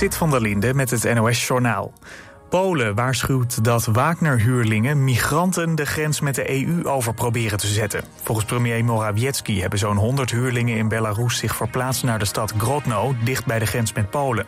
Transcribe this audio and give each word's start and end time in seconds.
Sit 0.00 0.16
van 0.16 0.30
der 0.30 0.40
Linde 0.40 0.74
met 0.74 0.90
het 0.90 1.14
NOS-journaal. 1.14 1.92
Polen 2.50 2.94
waarschuwt 2.94 3.64
dat 3.64 3.84
Wagner-huurlingen 3.84 5.04
migranten 5.04 5.74
de 5.74 5.86
grens 5.86 6.20
met 6.20 6.34
de 6.34 6.64
EU 6.64 6.86
over 6.86 7.14
proberen 7.14 7.58
te 7.58 7.66
zetten. 7.66 8.04
Volgens 8.22 8.46
premier 8.46 8.84
Morawiecki 8.84 9.60
hebben 9.60 9.78
zo'n 9.78 9.96
100 9.96 10.30
huurlingen 10.30 10.76
in 10.76 10.88
Belarus 10.88 11.38
zich 11.38 11.56
verplaatst 11.56 12.02
naar 12.02 12.18
de 12.18 12.24
stad 12.24 12.54
Grodno, 12.58 13.14
dicht 13.24 13.46
bij 13.46 13.58
de 13.58 13.66
grens 13.66 13.92
met 13.92 14.10
Polen. 14.10 14.46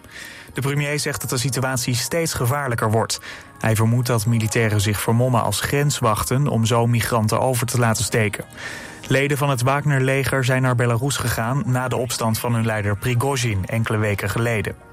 De 0.53 0.61
premier 0.61 0.99
zegt 0.99 1.20
dat 1.20 1.30
de 1.30 1.38
situatie 1.38 1.95
steeds 1.95 2.34
gevaarlijker 2.34 2.91
wordt. 2.91 3.21
Hij 3.59 3.77
vermoedt 3.77 4.07
dat 4.07 4.27
militairen 4.27 4.80
zich 4.80 5.00
vermommen 5.00 5.43
als 5.43 5.61
grenswachten 5.61 6.46
om 6.46 6.64
zo 6.64 6.87
migranten 6.87 7.41
over 7.41 7.66
te 7.66 7.79
laten 7.79 8.05
steken. 8.05 8.45
Leden 9.07 9.37
van 9.37 9.50
het 9.50 9.62
Wagner-leger 9.62 10.45
zijn 10.45 10.62
naar 10.62 10.77
Belarus 10.77 11.16
gegaan 11.16 11.62
na 11.66 11.89
de 11.89 11.96
opstand 11.96 12.39
van 12.39 12.55
hun 12.55 12.66
leider 12.66 12.96
Prigozhin 12.96 13.66
enkele 13.66 13.98
weken 13.98 14.30
geleden. 14.30 14.91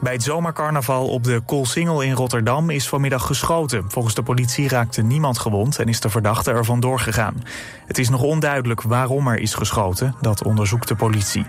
Bij 0.00 0.12
het 0.12 0.22
zomercarnaval 0.22 1.08
op 1.08 1.24
de 1.24 1.42
Koolsingel 1.46 2.02
in 2.02 2.12
Rotterdam 2.12 2.70
is 2.70 2.88
vanmiddag 2.88 3.26
geschoten. 3.26 3.84
Volgens 3.88 4.14
de 4.14 4.22
politie 4.22 4.68
raakte 4.68 5.02
niemand 5.02 5.38
gewond 5.38 5.78
en 5.78 5.88
is 5.88 6.00
de 6.00 6.10
verdachte 6.10 6.50
er 6.50 6.64
vandoor 6.64 7.00
gegaan. 7.00 7.42
Het 7.86 7.98
is 7.98 8.08
nog 8.08 8.22
onduidelijk 8.22 8.82
waarom 8.82 9.28
er 9.28 9.38
is 9.38 9.54
geschoten, 9.54 10.14
dat 10.20 10.44
onderzoekt 10.44 10.88
de 10.88 10.96
politie. 10.96 11.46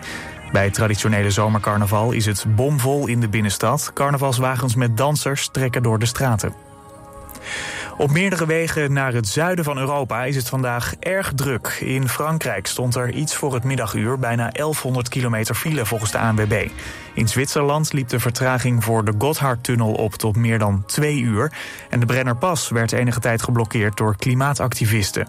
Bij 0.51 0.63
het 0.63 0.73
traditionele 0.73 1.31
zomercarnaval 1.31 2.11
is 2.11 2.25
het 2.25 2.45
bomvol 2.55 3.07
in 3.07 3.19
de 3.19 3.29
binnenstad. 3.29 3.91
Carnavalswagens 3.93 4.75
met 4.75 4.97
dansers 4.97 5.47
trekken 5.47 5.83
door 5.83 5.99
de 5.99 6.05
straten. 6.05 6.64
Op 7.97 8.11
meerdere 8.11 8.45
wegen 8.45 8.93
naar 8.93 9.13
het 9.13 9.27
zuiden 9.27 9.65
van 9.65 9.77
Europa 9.77 10.23
is 10.23 10.35
het 10.35 10.49
vandaag 10.49 10.93
erg 10.99 11.33
druk. 11.33 11.77
In 11.79 12.09
Frankrijk 12.09 12.67
stond 12.67 12.95
er 12.95 13.11
iets 13.11 13.35
voor 13.35 13.53
het 13.53 13.63
middaguur 13.63 14.19
bijna 14.19 14.49
1100 14.51 15.09
kilometer 15.09 15.55
file 15.55 15.85
volgens 15.85 16.11
de 16.11 16.17
ANWB. 16.17 16.67
In 17.13 17.27
Zwitserland 17.27 17.93
liep 17.93 18.07
de 18.07 18.19
vertraging 18.19 18.83
voor 18.83 19.05
de 19.05 19.13
Gotthardtunnel 19.17 19.93
op 19.93 20.13
tot 20.13 20.35
meer 20.35 20.59
dan 20.59 20.83
twee 20.85 21.19
uur. 21.19 21.51
En 21.89 21.99
de 21.99 22.05
Brennerpas 22.05 22.69
werd 22.69 22.91
enige 22.91 23.19
tijd 23.19 23.43
geblokkeerd 23.43 23.97
door 23.97 24.15
klimaatactivisten. 24.15 25.27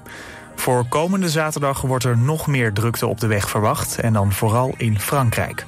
Voor 0.55 0.87
komende 0.89 1.31
zaterdag 1.31 1.81
wordt 1.81 2.05
er 2.05 2.19
nog 2.19 2.47
meer 2.47 2.73
drukte 2.73 3.07
op 3.07 3.21
de 3.21 3.27
weg 3.27 3.49
verwacht 3.49 4.01
en 4.01 4.12
dan 4.12 4.33
vooral 4.33 4.75
in 4.77 5.01
Frankrijk. 5.01 5.67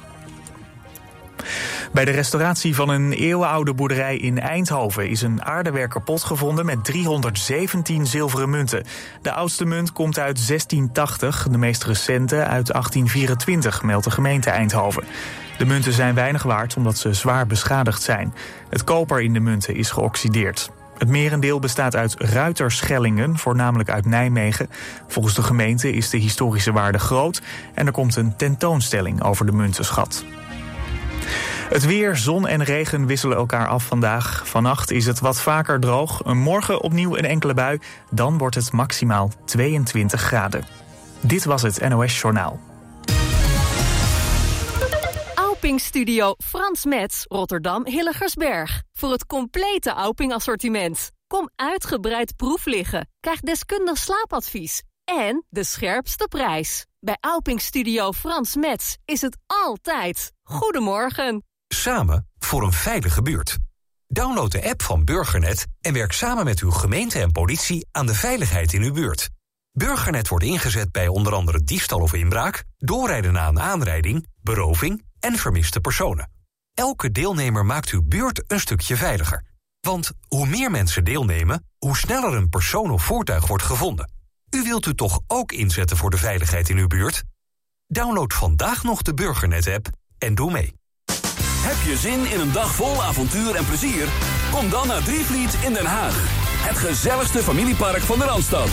Bij 1.91 2.05
de 2.05 2.11
restauratie 2.11 2.75
van 2.75 2.89
een 2.89 3.13
eeuwenoude 3.13 3.73
boerderij 3.73 4.17
in 4.17 4.39
Eindhoven 4.39 5.09
is 5.09 5.21
een 5.21 5.43
aardewerker 5.43 6.01
pot 6.01 6.23
gevonden 6.23 6.65
met 6.65 6.83
317 6.83 8.07
zilveren 8.07 8.49
munten. 8.49 8.83
De 9.21 9.31
oudste 9.31 9.65
munt 9.65 9.91
komt 9.91 10.19
uit 10.19 10.47
1680, 10.47 11.47
de 11.51 11.57
meest 11.57 11.83
recente 11.83 12.35
uit 12.35 12.67
1824, 12.67 13.83
meldt 13.83 14.03
de 14.03 14.11
gemeente 14.11 14.49
Eindhoven. 14.49 15.03
De 15.57 15.65
munten 15.65 15.93
zijn 15.93 16.15
weinig 16.15 16.43
waard 16.43 16.75
omdat 16.75 16.97
ze 16.97 17.13
zwaar 17.13 17.47
beschadigd 17.47 18.01
zijn. 18.01 18.33
Het 18.69 18.83
koper 18.83 19.21
in 19.21 19.33
de 19.33 19.39
munten 19.39 19.75
is 19.75 19.91
geoxideerd. 19.91 20.71
Het 20.97 21.07
merendeel 21.07 21.59
bestaat 21.59 21.95
uit 21.95 22.15
ruiterschellingen, 22.17 23.37
voornamelijk 23.37 23.89
uit 23.89 24.05
Nijmegen. 24.05 24.69
Volgens 25.07 25.35
de 25.35 25.43
gemeente 25.43 25.91
is 25.91 26.09
de 26.09 26.17
historische 26.17 26.71
waarde 26.71 26.99
groot 26.99 27.41
en 27.73 27.85
er 27.85 27.91
komt 27.91 28.15
een 28.15 28.35
tentoonstelling 28.35 29.23
over 29.23 29.45
de 29.45 29.51
muntenschat. 29.51 30.25
Het 31.69 31.85
weer, 31.85 32.15
zon 32.15 32.47
en 32.47 32.63
regen 32.63 33.05
wisselen 33.05 33.37
elkaar 33.37 33.67
af 33.67 33.85
vandaag. 33.85 34.47
Vannacht 34.47 34.91
is 34.91 35.05
het 35.05 35.19
wat 35.19 35.41
vaker 35.41 35.79
droog. 35.79 36.23
Morgen 36.23 36.81
opnieuw 36.81 37.17
een 37.17 37.25
enkele 37.25 37.53
bui. 37.53 37.79
Dan 38.11 38.37
wordt 38.37 38.55
het 38.55 38.71
maximaal 38.71 39.31
22 39.45 40.21
graden. 40.21 40.65
Dit 41.19 41.45
was 41.45 41.61
het 41.61 41.89
NOS 41.89 42.21
Journaal. 42.21 42.59
Auping 45.35 45.79
Studio 45.79 46.33
Frans 46.37 46.85
Metz, 46.85 47.23
Rotterdam 47.27 47.85
Hilligersberg. 47.85 48.83
Voor 48.93 49.11
het 49.11 49.25
complete 49.25 49.89
Auping 49.89 50.33
assortiment. 50.33 51.11
Kom 51.27 51.49
uitgebreid 51.55 52.35
proef 52.35 52.65
liggen. 52.65 53.09
Krijg 53.19 53.39
deskundig 53.39 53.97
slaapadvies. 53.97 54.83
En 55.03 55.45
de 55.49 55.63
scherpste 55.63 56.27
prijs. 56.29 56.88
Bij 57.01 57.17
Auping 57.21 57.61
Studio 57.61 58.11
Frans 58.11 58.55
Metz 58.55 58.95
is 59.05 59.21
het 59.21 59.37
altijd. 59.45 60.31
Goedemorgen. 60.43 61.43
Samen 61.67 62.29
voor 62.39 62.63
een 62.63 62.73
veilige 62.73 63.21
buurt. 63.21 63.57
Download 64.07 64.51
de 64.51 64.69
app 64.69 64.81
van 64.81 65.05
Burgernet 65.05 65.65
en 65.81 65.93
werk 65.93 66.11
samen 66.11 66.45
met 66.45 66.59
uw 66.59 66.71
gemeente 66.71 67.19
en 67.19 67.31
politie 67.31 67.87
aan 67.91 68.05
de 68.05 68.15
veiligheid 68.15 68.73
in 68.73 68.81
uw 68.81 68.93
buurt. 68.93 69.29
Burgernet 69.71 70.27
wordt 70.27 70.45
ingezet 70.45 70.91
bij 70.91 71.07
onder 71.07 71.33
andere 71.33 71.63
diefstal 71.63 71.99
of 71.99 72.13
inbraak, 72.13 72.63
doorrijden 72.77 73.33
na 73.33 73.47
een 73.47 73.59
aanrijding, 73.59 74.27
beroving 74.41 75.03
en 75.19 75.35
vermiste 75.35 75.79
personen. 75.79 76.31
Elke 76.73 77.11
deelnemer 77.11 77.65
maakt 77.65 77.89
uw 77.89 78.03
buurt 78.03 78.43
een 78.47 78.59
stukje 78.59 78.95
veiliger. 78.95 79.45
Want 79.81 80.11
hoe 80.27 80.47
meer 80.47 80.71
mensen 80.71 81.03
deelnemen, 81.03 81.65
hoe 81.77 81.97
sneller 81.97 82.33
een 82.33 82.49
persoon 82.49 82.91
of 82.91 83.03
voertuig 83.03 83.47
wordt 83.47 83.63
gevonden. 83.63 84.18
U 84.49 84.63
wilt 84.63 84.85
u 84.85 84.93
toch 84.95 85.19
ook 85.27 85.51
inzetten 85.51 85.97
voor 85.97 86.09
de 86.09 86.17
veiligheid 86.17 86.69
in 86.69 86.77
uw 86.77 86.87
buurt? 86.87 87.23
Download 87.87 88.33
vandaag 88.33 88.83
nog 88.83 89.01
de 89.01 89.13
Burgernet-app 89.13 89.87
en 90.17 90.35
doe 90.35 90.51
mee. 90.51 90.73
Heb 91.61 91.85
je 91.85 91.97
zin 91.97 92.31
in 92.31 92.39
een 92.39 92.51
dag 92.51 92.75
vol 92.75 93.03
avontuur 93.03 93.55
en 93.55 93.65
plezier? 93.65 94.07
Kom 94.51 94.69
dan 94.69 94.87
naar 94.87 95.03
Drievliet 95.03 95.53
in 95.63 95.73
Den 95.73 95.85
Haag. 95.85 96.15
Het 96.67 96.77
gezelligste 96.77 97.43
familiepark 97.43 98.01
van 98.01 98.19
de 98.19 98.25
Randstad. 98.25 98.69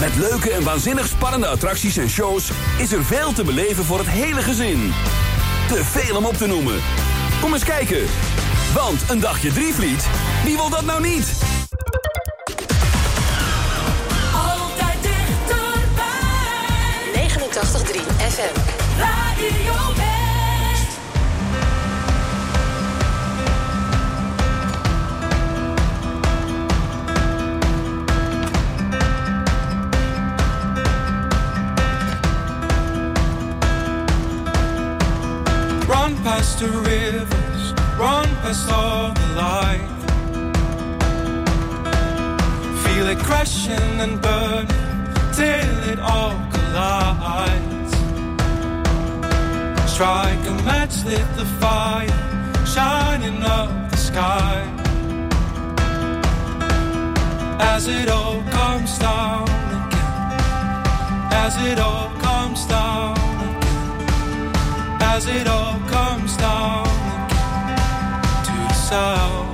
Met 0.00 0.14
leuke 0.14 0.50
en 0.50 0.64
waanzinnig 0.64 1.06
spannende 1.06 1.46
attracties 1.46 1.96
en 1.96 2.08
shows... 2.08 2.50
is 2.78 2.92
er 2.92 3.04
veel 3.04 3.32
te 3.32 3.44
beleven 3.44 3.84
voor 3.84 3.98
het 3.98 4.08
hele 4.08 4.42
gezin. 4.42 4.92
Te 5.68 5.84
veel 5.84 6.16
om 6.16 6.24
op 6.24 6.34
te 6.34 6.46
noemen. 6.46 6.80
Kom 7.40 7.52
eens 7.52 7.64
kijken. 7.64 8.06
Want 8.74 9.10
een 9.10 9.20
dagje 9.20 9.52
Drievliet, 9.52 10.08
wie 10.44 10.56
wil 10.56 10.70
dat 10.70 10.84
nou 10.84 11.02
niet? 11.02 11.32
83 17.58 18.00
FM. 18.20 18.54
Radio 19.00 19.72
Run 35.88 36.14
past 36.24 36.58
the 36.58 36.68
rivers, 36.68 37.72
run 37.98 38.28
past 38.42 38.70
all 38.70 39.14
the 39.14 39.28
light. 39.34 39.80
Feel 42.84 43.06
it 43.06 43.18
crashing 43.20 44.00
and 44.00 44.20
burning 44.20 44.85
till 45.36 45.78
it 45.92 46.00
all 46.00 46.36
collides. 46.54 47.92
Strike 49.92 50.44
a 50.52 50.54
match, 50.68 51.04
lit 51.04 51.28
the 51.36 51.46
fire, 51.60 52.66
shining 52.74 53.42
up 53.42 53.70
the 53.90 53.96
sky. 53.96 54.56
As 57.74 57.86
it 57.86 58.08
all 58.08 58.42
comes 58.58 58.98
down 58.98 59.44
again, 59.78 60.32
as 61.44 61.54
it 61.70 61.78
all 61.78 62.10
comes 62.26 62.66
down 62.66 63.16
again 63.16 63.26
as 65.16 65.26
it 65.28 65.46
all 65.46 65.78
comes 65.88 66.36
down 66.36 66.86
again 67.24 68.44
to 68.44 68.52
the 68.52 68.74
sound. 68.74 69.45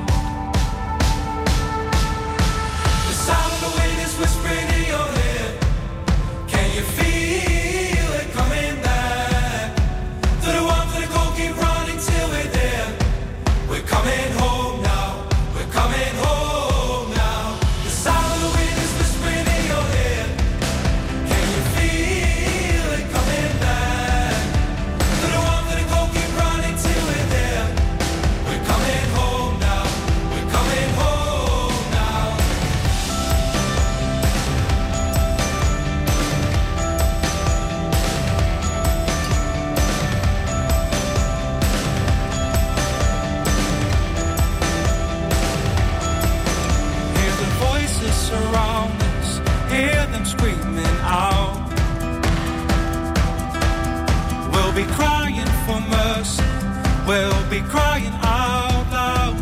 be 57.53 57.61
crying 57.69 58.15
out 58.23 58.87
loud. 58.91 59.37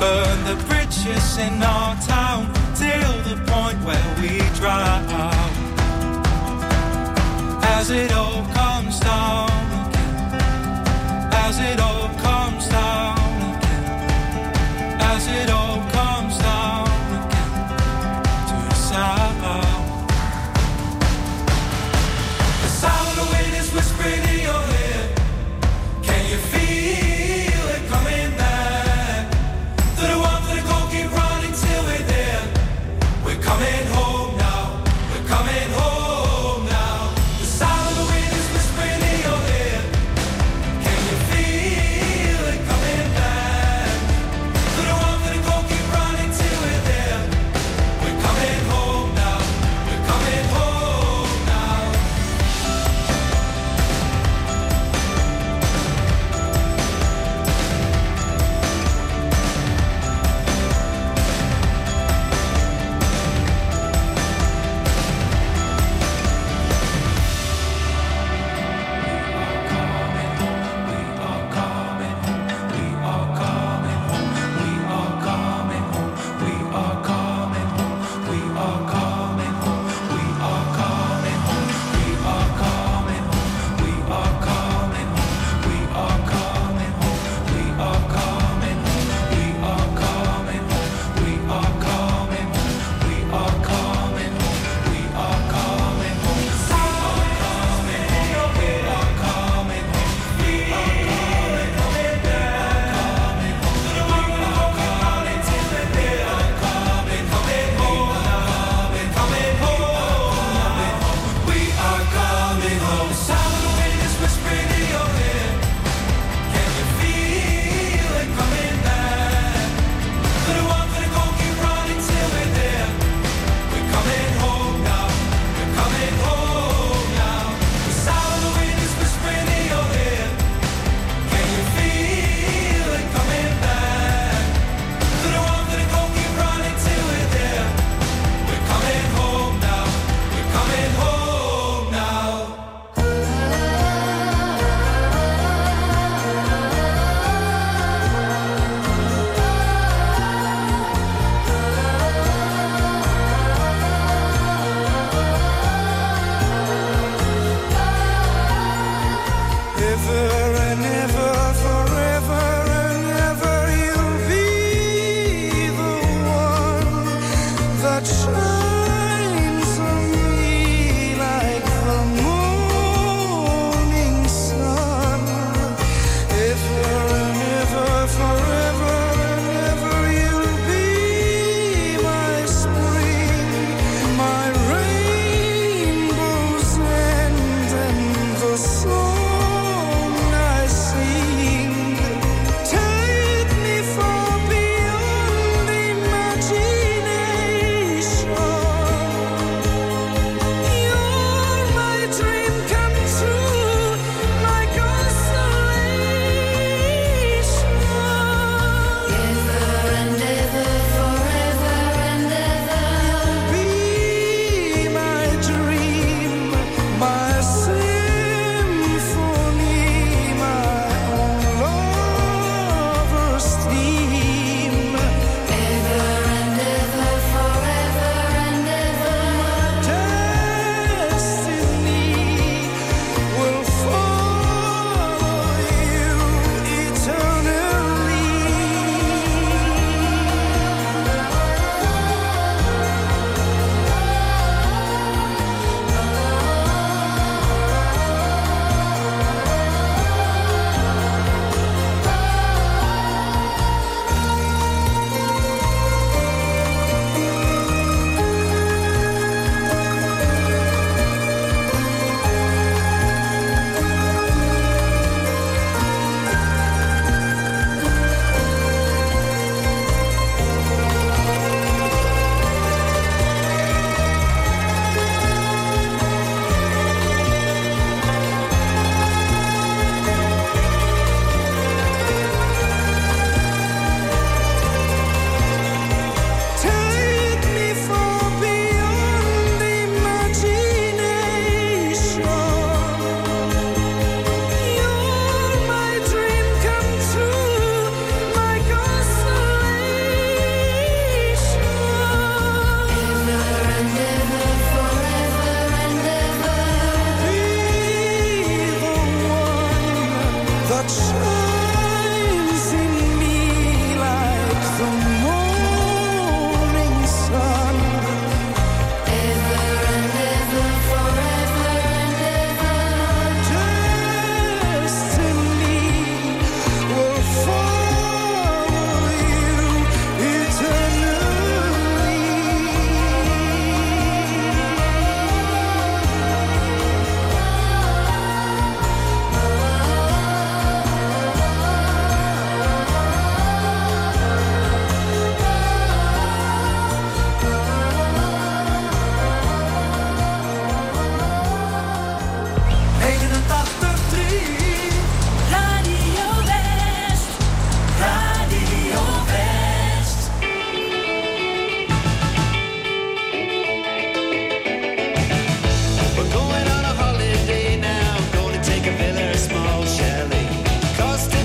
Burn 0.00 0.38
the 0.48 0.56
bridges 0.66 1.36
in 1.36 1.62
our 1.62 1.94
town 1.96 2.46
till 2.74 3.14
the 3.28 3.36
point 3.52 3.78
where 3.84 4.10
we 4.18 4.38
drown. 4.58 5.04
As 7.76 7.90
it 7.90 8.10
all 8.12 8.42
comes 8.54 8.98
down 9.00 9.50
again, 9.84 10.40
as 11.44 11.58
it 11.58 11.78
all 11.78 12.13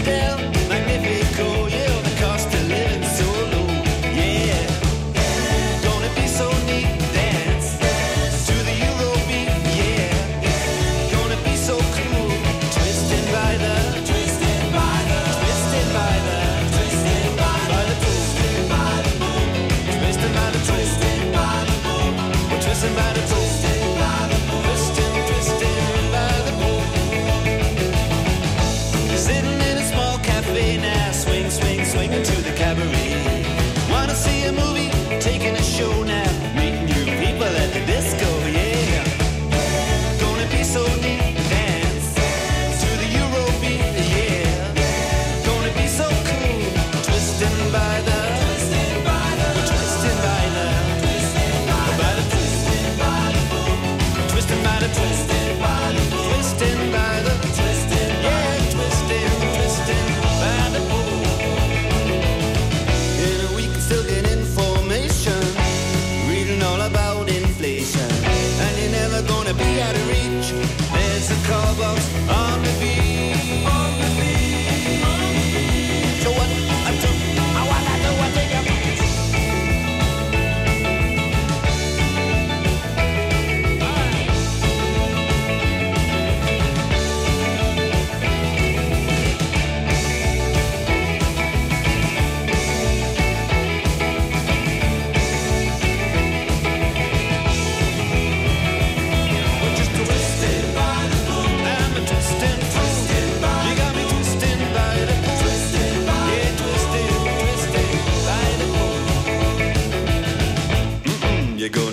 Yeah. 0.09 0.58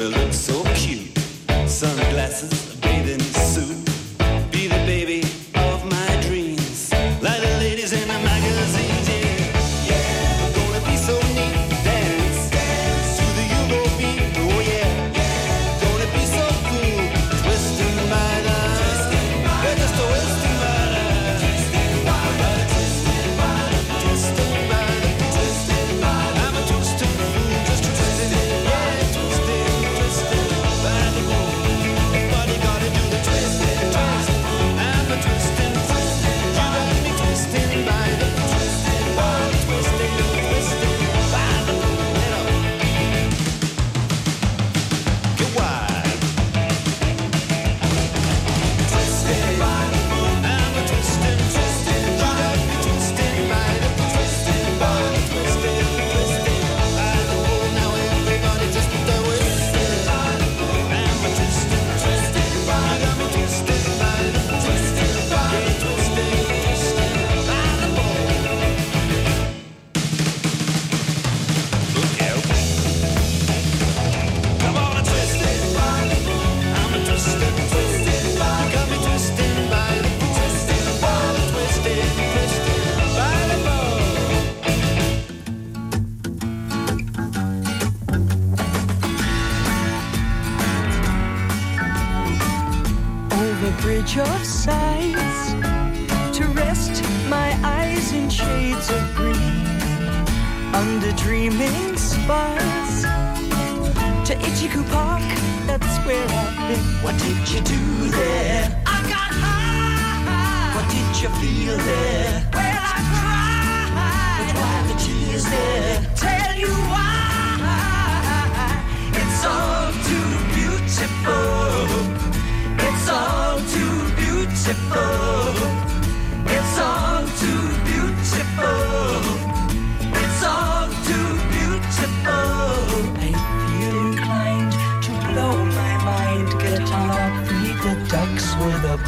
look 0.09 0.33
so 0.33 0.63
cute. 0.75 1.19
Sunglasses 1.67 2.66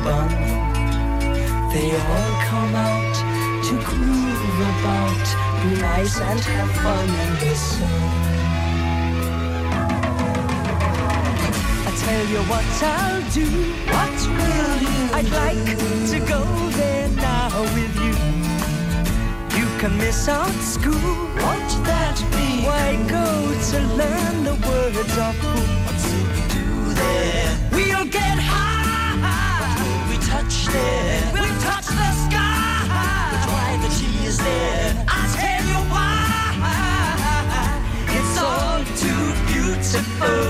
They 0.08 1.90
all 1.92 2.32
come 2.48 2.74
out 2.74 3.14
to 3.66 3.74
groove 3.84 4.58
about, 4.72 5.26
be 5.62 5.70
nice 5.82 6.18
and 6.18 6.40
have 6.40 6.70
fun 6.82 7.08
the 7.40 7.54
sun. 7.54 8.38
I 11.86 11.90
tell 12.04 12.24
you 12.32 12.40
what 12.48 12.64
I'll 12.82 13.20
do. 13.32 13.48
What 13.92 14.18
will 14.38 14.76
you? 14.86 14.96
I'd 15.18 15.30
like 15.42 15.70
to 16.12 16.18
go 16.20 16.42
there 16.80 17.08
now 17.10 17.50
with 17.76 17.94
you. 18.04 18.16
You 19.58 19.66
can 19.78 19.92
miss 19.98 20.26
out 20.26 20.58
school. 20.62 21.16
Won't 21.42 21.72
that 21.84 22.16
be? 22.32 22.64
Why 22.64 22.96
go 23.08 23.26
to 23.70 23.78
learn 24.00 24.44
the 24.44 24.56
words 24.66 25.18
of 25.18 25.34
who? 25.42 25.54
What's 25.84 26.06
it 26.14 26.28
do 26.54 26.94
there? 26.94 27.47
Will 30.48 30.64
we 30.64 30.80
touch? 30.80 31.32
We'll 31.34 31.60
touch 31.60 31.86
the 31.86 32.10
sky. 32.24 32.88
But 33.32 33.44
why 33.52 33.70
the 33.82 33.88
tears 33.96 34.38
there? 34.38 35.04
I'll 35.08 35.30
tell 35.36 35.64
you 35.68 35.80
why. 35.92 36.16
It's 38.16 38.36
all 38.38 38.80
too 39.02 39.24
beautiful. 39.52 40.40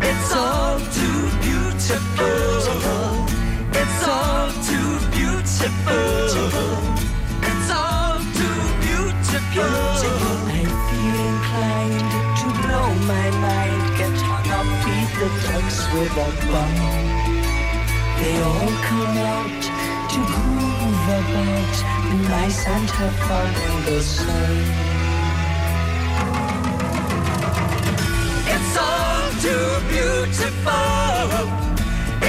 It's 0.00 0.32
all 0.32 0.78
too 0.78 1.20
beautiful. 1.44 2.32
It's 3.72 4.02
all 4.08 4.48
too 4.68 4.90
beautiful. 5.12 6.04
It's 7.50 7.70
all 7.70 8.18
too 8.38 8.60
beautiful. 8.80 9.72
I 10.48 10.64
feel 10.88 11.16
inclined 11.28 12.08
to 12.40 12.46
blow 12.62 12.88
my 13.12 13.28
mind, 13.44 13.82
get 13.98 14.16
hung 14.28 14.48
up, 14.58 14.66
feed 14.82 15.10
the 15.20 15.28
ducks 15.46 15.78
with 15.92 16.16
a 16.16 16.28
bun. 16.50 17.11
They 18.22 18.36
all 18.40 18.72
come 18.88 19.16
out 19.34 19.62
to 20.12 20.18
groove 20.30 21.08
about, 21.18 21.74
nice 22.30 22.60
and 22.68 22.88
have 22.98 23.16
fun 23.26 23.52
in 23.66 23.76
the 23.84 24.00
sun. 24.00 24.56
It's 28.54 28.74
all 28.86 29.26
too 29.44 29.68
beautiful. 29.94 31.44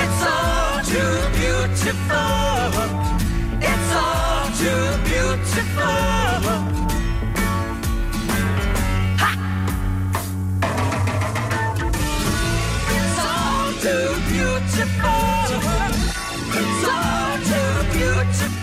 It's 0.02 0.22
all 0.34 0.82
too 0.94 1.14
beautiful. 1.38 2.80
It's 3.72 3.92
all 4.02 4.46
too 4.62 4.86
beautiful. 5.10 6.93
Too 13.84 14.16
beautiful. 14.30 15.10
It's 16.56 16.88
all 16.88 17.38
too 17.50 17.92
beautiful. 17.92 18.63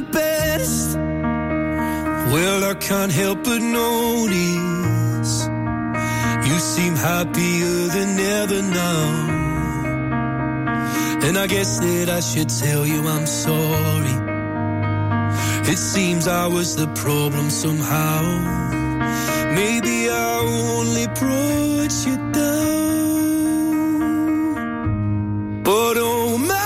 best. 0.00 0.96
Well, 2.32 2.64
I 2.64 2.74
can't 2.74 3.12
help 3.12 3.44
but 3.44 3.60
notice 3.60 5.34
you 6.48 6.58
seem 6.58 6.94
happier 6.94 7.88
than 7.96 8.18
ever 8.18 8.62
now. 8.62 9.36
And 11.26 11.36
I 11.38 11.46
guess 11.46 11.80
that 11.80 12.08
I 12.08 12.20
should 12.20 12.48
tell 12.48 12.86
you 12.86 13.00
I'm 13.06 13.26
sorry. 13.26 14.16
It 15.72 15.78
seems 15.78 16.28
I 16.28 16.46
was 16.46 16.76
the 16.76 16.86
problem 16.88 17.50
somehow. 17.50 18.22
Maybe 19.54 20.08
I 20.08 20.38
only 20.40 21.06
brought 21.20 21.94
you 22.06 22.16
down. 22.32 22.56
But 25.64 25.96
oh 25.98 26.38
my 26.38 26.65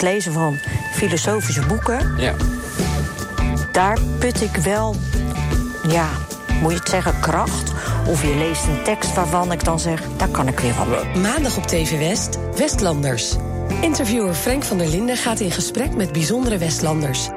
het 0.00 0.08
lezen 0.08 0.32
van 0.32 0.58
filosofische 0.92 1.66
boeken. 1.66 2.14
Ja. 2.16 2.34
Daar 3.72 3.98
put 4.18 4.42
ik 4.42 4.56
wel, 4.56 4.96
ja, 5.88 6.08
moet 6.60 6.72
je 6.72 6.78
het 6.78 6.88
zeggen, 6.88 7.20
kracht. 7.20 7.72
Of 8.06 8.22
je 8.22 8.34
leest 8.36 8.66
een 8.66 8.82
tekst 8.84 9.14
waarvan 9.14 9.52
ik 9.52 9.64
dan 9.64 9.80
zeg, 9.80 10.02
daar 10.16 10.28
kan 10.28 10.48
ik 10.48 10.60
weer 10.60 10.74
wat. 10.74 11.14
Maandag 11.14 11.56
op 11.56 11.66
TV 11.66 11.98
West, 11.98 12.38
Westlanders. 12.56 13.36
Interviewer 13.80 14.34
Frank 14.34 14.62
van 14.62 14.78
der 14.78 14.88
Linden 14.88 15.16
gaat 15.16 15.40
in 15.40 15.50
gesprek 15.50 15.94
met 15.94 16.12
bijzondere 16.12 16.58
Westlanders. 16.58 17.28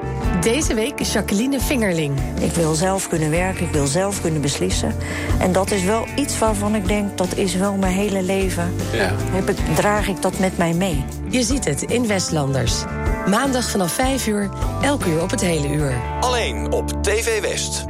Deze 0.41 0.73
week 0.73 1.01
Jacqueline 1.01 1.59
Vingerling. 1.59 2.19
Ik 2.41 2.51
wil 2.51 2.73
zelf 2.73 3.07
kunnen 3.07 3.29
werken, 3.29 3.65
ik 3.65 3.71
wil 3.71 3.85
zelf 3.85 4.21
kunnen 4.21 4.41
beslissen. 4.41 4.95
En 5.39 5.51
dat 5.51 5.71
is 5.71 5.83
wel 5.83 6.07
iets 6.15 6.39
waarvan 6.39 6.75
ik 6.75 6.87
denk, 6.87 7.17
dat 7.17 7.35
is 7.35 7.55
wel 7.55 7.75
mijn 7.75 7.93
hele 7.93 8.21
leven. 8.21 8.73
Ja. 8.91 9.11
Heb 9.31 9.49
ik, 9.49 9.57
draag 9.75 10.07
ik 10.07 10.21
dat 10.21 10.39
met 10.39 10.57
mij 10.57 10.73
mee. 10.73 11.05
Je 11.29 11.43
ziet 11.43 11.65
het 11.65 11.81
in 11.81 12.07
Westlanders. 12.07 12.83
Maandag 13.27 13.69
vanaf 13.69 13.91
5 13.91 14.27
uur, 14.27 14.49
elk 14.81 15.05
uur 15.05 15.21
op 15.21 15.29
het 15.29 15.41
hele 15.41 15.67
uur. 15.67 16.01
Alleen 16.19 16.71
op 16.71 17.03
TV 17.03 17.41
West. 17.41 17.85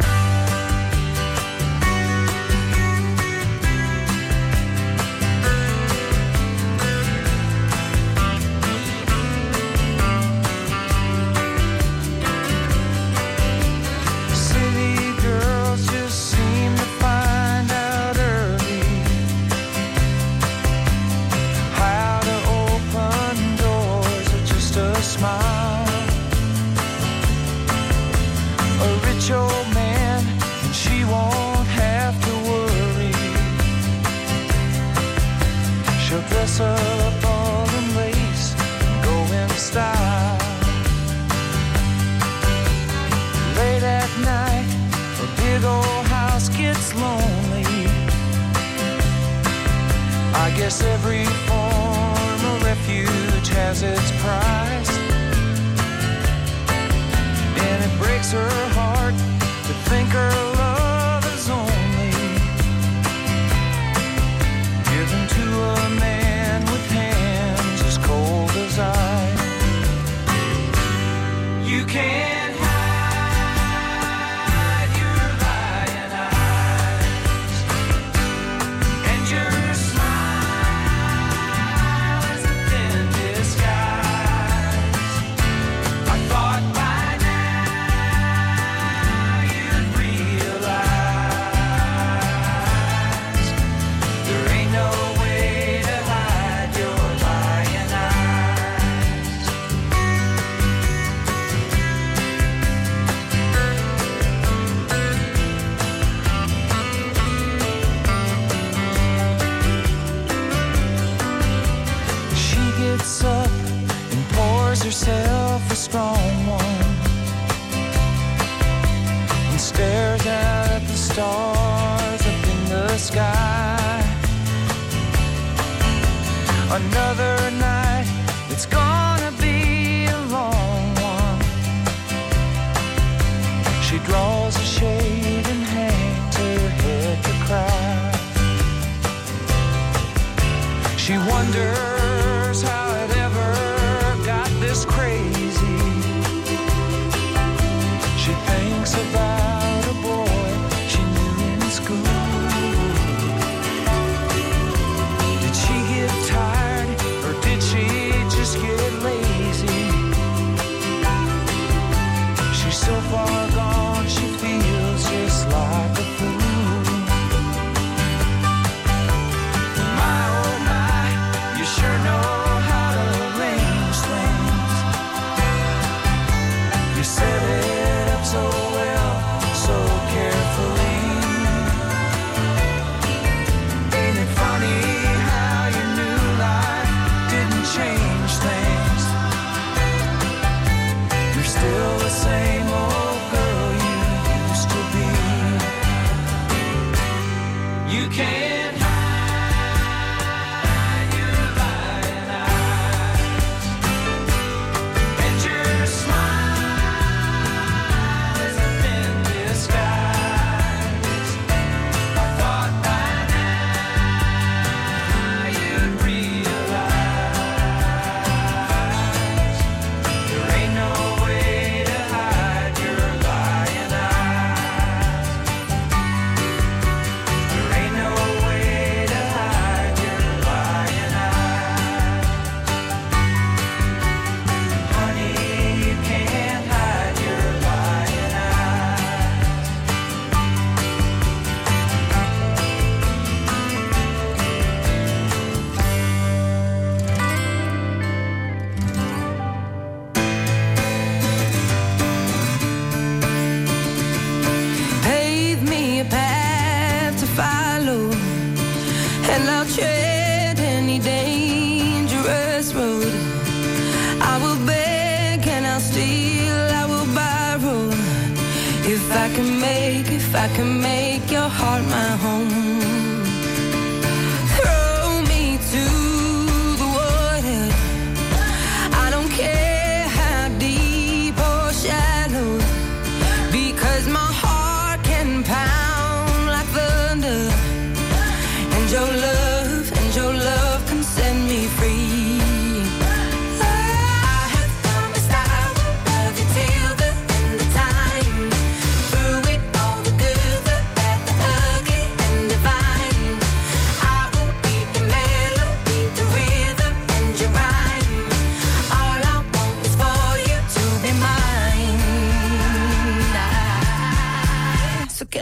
You 197.93 198.09
can't. 198.09 198.52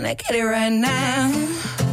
Can 0.02 0.10
I 0.10 0.16
get 0.16 0.36
it 0.36 0.44
right 0.44 0.70
now? 0.72 1.91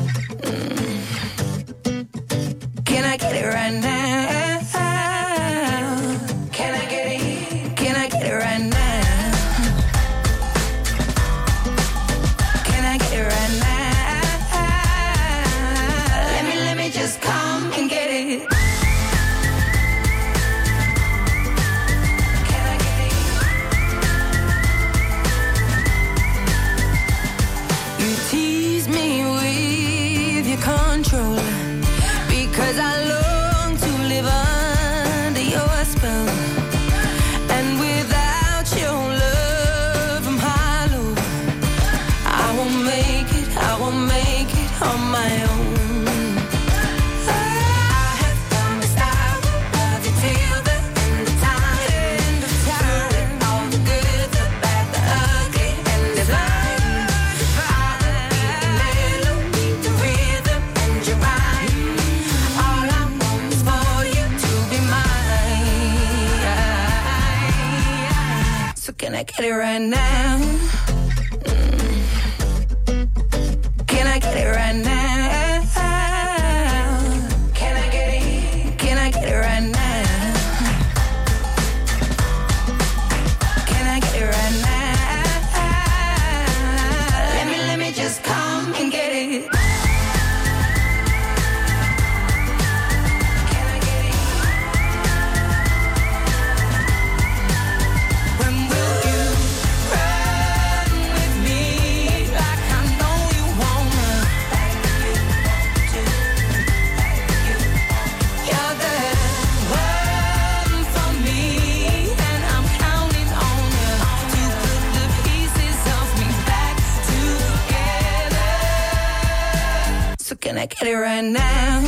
I 120.69 120.75
get 120.75 120.87
it 120.87 120.97
right 120.97 121.25
now? 121.25 121.81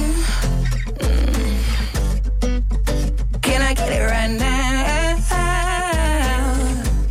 Mm. 1.00 1.52
Can 3.42 3.60
I 3.60 3.74
get 3.74 3.92
it 3.92 4.06
right 4.06 4.30
now? 4.30 5.16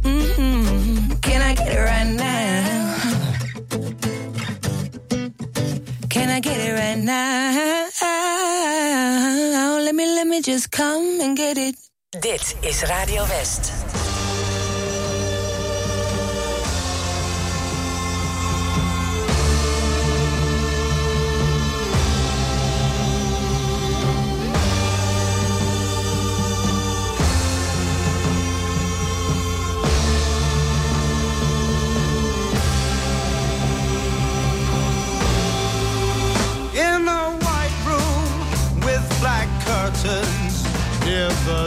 Mm-hmm. 0.01 1.13
Can 1.21 1.41
I 1.43 1.53
get 1.53 1.67
it 1.67 1.79
right 1.79 2.07
now? 2.07 2.95
Can 6.09 6.29
I 6.29 6.39
get 6.39 6.57
it 6.57 6.73
right 6.73 6.97
now? 6.97 7.89
Let 9.77 9.93
me, 9.93 10.07
let 10.07 10.25
me 10.25 10.41
just 10.41 10.71
come 10.71 11.21
and 11.21 11.37
get 11.37 11.59
it. 11.59 11.75
Dit 12.19 12.55
is 12.61 12.81
Radio 12.89 13.21
West. 13.27 13.88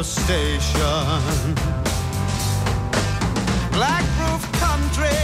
station. 0.04 1.54
Black 3.72 4.04
roof 4.20 4.42
country, 4.60 5.22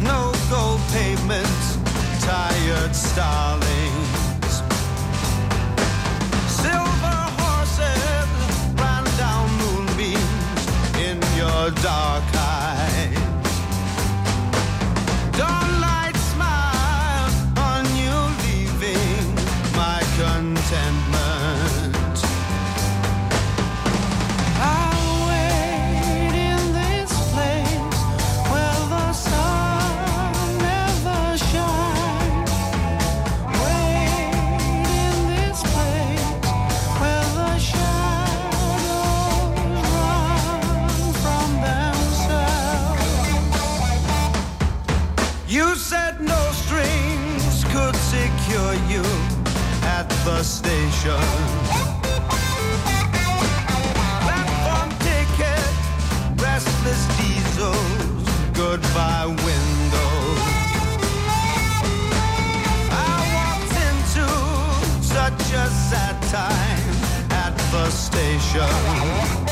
no 0.00 0.32
gold 0.50 0.80
pavements, 0.92 1.78
tired 2.24 2.94
starlings. 2.94 4.52
Silver 6.46 7.20
horses 7.40 8.30
ran 8.80 9.04
down 9.16 9.48
moonbeams 9.62 10.62
in 10.98 11.18
your 11.36 11.70
dark 11.82 12.33
the 50.24 50.42
station. 50.42 51.20
Platform 54.24 54.90
ticket, 55.00 55.70
restless 56.40 57.02
diesels, 57.18 58.24
goodbye 58.54 59.26
windows. 59.26 60.40
I 62.90 63.16
walked 63.36 63.76
into 63.88 64.26
such 65.04 65.52
a 65.52 65.66
sad 65.90 66.16
time 66.32 66.94
at 67.30 67.54
the 67.70 67.90
station. 67.90 69.43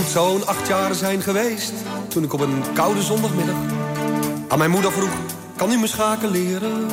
Moet 0.00 0.08
zo'n 0.08 0.46
acht 0.46 0.68
jaar 0.68 0.94
zijn 0.94 1.22
geweest 1.22 1.72
toen 2.08 2.24
ik 2.24 2.32
op 2.32 2.40
een 2.40 2.62
koude 2.74 3.02
zondagmiddag 3.02 3.56
aan 4.48 4.58
mijn 4.58 4.70
moeder 4.70 4.92
vroeg: 4.92 5.10
Kan 5.56 5.72
u 5.72 5.78
me 5.78 5.86
schaken 5.86 6.30
leren? 6.30 6.88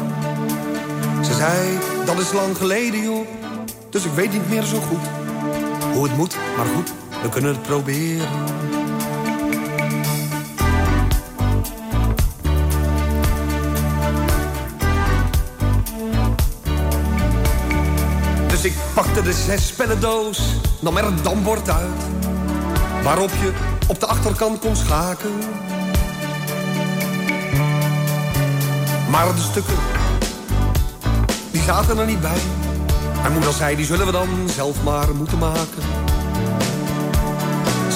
Ze 1.24 1.34
zei: 1.34 1.78
Dat 2.06 2.20
is 2.20 2.32
lang 2.32 2.58
geleden, 2.58 3.02
joh. 3.02 3.28
Dus 3.90 4.06
ik 4.06 4.12
weet 4.12 4.32
niet 4.32 4.50
meer 4.50 4.64
zo 4.64 4.80
goed 4.80 5.06
hoe 5.94 6.04
het 6.04 6.18
moet, 6.18 6.38
maar 6.58 6.66
goed, 6.66 6.92
we 7.22 7.30
kunnen 7.30 7.52
het 7.52 7.62
proberen. 7.62 8.28
Dus 18.48 18.64
ik 18.64 18.74
pakte 18.94 19.22
de 19.22 19.34
zes 19.34 19.74
doos, 20.00 20.42
nam 20.82 20.98
er 20.98 21.06
een 21.06 21.24
dambord 21.24 21.70
uit. 21.70 22.27
Waarop 23.08 23.32
je 23.42 23.52
op 23.88 24.00
de 24.00 24.06
achterkant 24.06 24.60
kon 24.60 24.76
schaken. 24.76 25.32
Maar 29.10 29.36
de 29.36 29.42
stukken, 29.42 29.76
die 31.52 31.62
zaten 31.62 31.98
er 31.98 32.06
niet 32.06 32.22
bij. 32.22 32.40
Mijn 33.22 33.34
moeder 33.34 33.54
zei, 33.54 33.76
die 33.76 33.86
zullen 33.86 34.06
we 34.06 34.12
dan 34.12 34.28
zelf 34.56 34.84
maar 34.84 35.16
moeten 35.16 35.38
maken. 35.38 35.84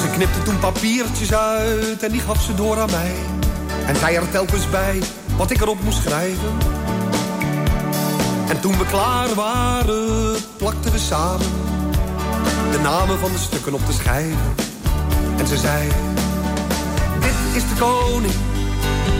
Ze 0.01 0.09
knipte 0.13 0.41
toen 0.43 0.59
papiertjes 0.59 1.33
uit 1.33 2.03
en 2.03 2.11
die 2.11 2.21
gaf 2.21 2.41
ze 2.41 2.55
door 2.55 2.79
aan 2.79 2.91
mij. 2.91 3.15
En 3.85 3.95
zei 3.95 4.15
er 4.15 4.31
telkens 4.31 4.69
bij 4.69 5.01
wat 5.37 5.51
ik 5.51 5.61
erop 5.61 5.83
moest 5.83 6.01
schrijven. 6.01 6.57
En 8.49 8.61
toen 8.61 8.77
we 8.77 8.85
klaar 8.85 9.33
waren, 9.35 10.35
plakten 10.57 10.91
we 10.91 10.99
samen 10.99 11.47
de 12.71 12.79
namen 12.79 13.19
van 13.19 13.31
de 13.31 13.37
stukken 13.37 13.73
op 13.73 13.85
de 13.85 13.93
schijven. 13.93 14.70
En 15.41 15.47
ze 15.47 15.57
zei, 15.57 15.87
dit 17.19 17.37
is 17.53 17.63
de 17.69 17.75
koning, 17.79 18.33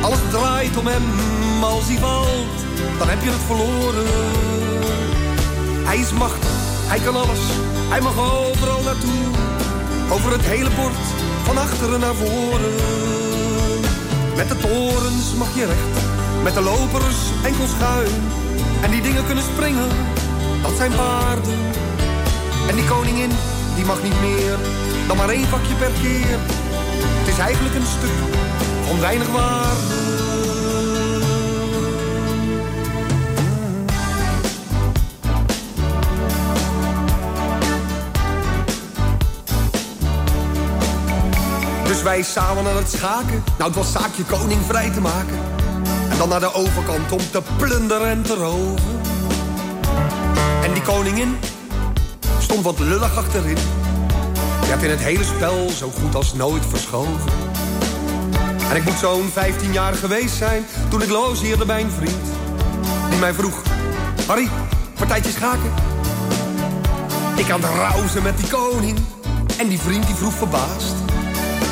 alles 0.02 0.20
draait 0.30 0.78
om 0.78 0.88
hem. 0.88 1.04
Als 1.64 1.88
hij 1.88 1.98
valt, 1.98 2.58
dan 2.98 3.10
heb 3.10 3.22
je 3.24 3.30
het 3.30 3.46
verloren. 3.46 4.08
Hij 5.88 5.98
is 5.98 6.12
machtig, 6.12 6.50
hij 6.88 7.00
kan 7.00 7.16
alles, 7.16 7.44
hij 7.90 8.02
mag 8.02 8.18
overal 8.18 8.82
naartoe. 8.84 9.24
Over 10.10 10.32
het 10.32 10.42
hele 10.42 10.70
bord, 10.70 11.04
van 11.44 11.58
achteren 11.58 12.00
naar 12.00 12.16
voren. 12.16 12.76
Met 14.36 14.48
de 14.50 14.58
torens 14.58 15.34
mag 15.38 15.56
je 15.56 15.66
recht, 15.66 15.98
met 16.44 16.54
de 16.54 16.62
lopers 16.62 17.20
enkel 17.44 17.68
schuin. 17.68 18.16
En 18.82 18.92
die 18.92 19.02
dingen 19.02 19.26
kunnen 19.26 19.44
springen, 19.44 19.90
dat 20.62 20.74
zijn 20.78 20.96
paarden. 20.96 21.60
En 22.70 22.76
die 22.76 22.86
koningin, 22.86 23.32
die 23.76 23.86
mag 23.86 24.04
niet 24.04 24.22
meer 24.22 24.71
dan 25.18 25.26
maar 25.26 25.36
één 25.36 25.48
vakje 25.48 25.76
per 25.76 25.92
keer. 26.02 26.38
Het 27.20 27.28
is 27.28 27.38
eigenlijk 27.38 27.76
een 27.76 27.86
stuk 27.86 28.38
van 28.88 29.00
weinig 29.00 29.28
waarde. 29.28 29.70
Dus 41.88 42.02
wij 42.02 42.22
samen 42.22 42.68
aan 42.68 42.76
het 42.76 42.92
schaken. 42.92 43.44
Nou, 43.58 43.64
het 43.72 43.76
was 43.76 43.92
zaakje 43.92 44.24
koning 44.24 44.62
vrij 44.68 44.90
te 44.90 45.02
maken. 45.02 45.40
En 46.10 46.18
dan 46.18 46.30
naar 46.30 46.40
de 46.40 46.54
overkant 46.54 47.12
om 47.12 47.32
te 47.32 47.42
plunderen 47.58 48.08
en 48.08 48.22
te 48.22 48.36
roven. 48.36 49.02
En 50.64 50.74
die 50.74 50.84
koningin 50.84 51.38
stond 52.40 52.64
wat 52.64 52.80
lullig 52.80 53.18
achterin. 53.18 53.81
Die 54.72 54.80
had 54.80 54.90
in 54.90 54.96
het 54.98 55.06
hele 55.06 55.24
spel 55.24 55.70
zo 55.70 55.90
goed 55.90 56.16
als 56.16 56.34
nooit 56.34 56.66
verschoven. 56.66 57.32
En 58.70 58.76
ik 58.76 58.84
moet 58.84 58.98
zo'n 58.98 59.30
15 59.32 59.74
jaar 59.74 59.94
geweest 59.94 60.36
zijn 60.36 60.66
toen 60.90 61.02
ik 61.02 61.10
logeerde 61.10 61.66
bij 61.66 61.82
een 61.82 61.92
vriend. 61.92 62.26
Die 63.10 63.20
mij 63.20 63.34
vroeg, 63.34 63.62
Harry, 64.28 64.50
partijtje 64.96 65.32
schaken? 65.32 65.72
Ik 67.36 67.50
aan 67.50 67.62
het 67.62 67.72
rauzen 67.72 68.24
met 68.24 68.38
die 68.38 68.48
koning. 68.48 68.98
En 69.58 69.68
die 69.68 69.80
vriend 69.80 70.06
die 70.06 70.16
vroeg 70.16 70.34
verbaasd. 70.34 70.96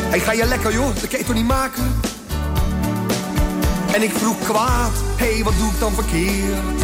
Hey, 0.09 0.19
ga 0.19 0.31
je 0.31 0.45
lekker 0.45 0.73
joh, 0.73 0.95
dat 0.95 1.07
kan 1.07 1.19
je 1.19 1.25
toch 1.25 1.35
niet 1.35 1.47
maken? 1.47 1.99
En 3.93 4.03
ik 4.03 4.11
vroeg 4.11 4.39
kwaad, 4.39 4.93
hé, 5.15 5.33
hey, 5.33 5.43
wat 5.43 5.53
doe 5.57 5.69
ik 5.71 5.79
dan 5.79 5.93
verkeerd? 5.93 6.81